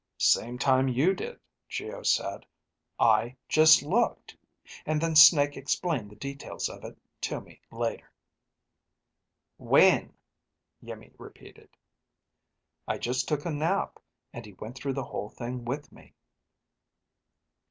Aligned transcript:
"Same 0.17 0.57
time 0.57 0.87
you 0.87 1.13
did," 1.13 1.39
Geo 1.69 2.01
said. 2.01 2.43
"I 2.99 3.35
just 3.47 3.83
looked. 3.83 4.35
And 4.83 4.99
then 4.99 5.15
Snake 5.15 5.55
explained 5.55 6.09
the 6.09 6.15
details 6.15 6.69
of 6.69 6.83
it 6.83 6.97
to 7.29 7.39
me 7.39 7.61
later." 7.69 8.11
"When?" 9.57 10.15
Iimmi 10.83 11.13
repeated. 11.19 11.69
"I 12.87 12.97
just 12.97 13.27
took 13.27 13.45
a 13.45 13.51
nap, 13.51 13.99
and 14.33 14.43
he 14.43 14.53
went 14.53 14.75
through 14.75 14.93
the 14.93 15.03
whole 15.05 15.29
thing 15.29 15.65
with 15.65 15.91
me." 15.91 16.15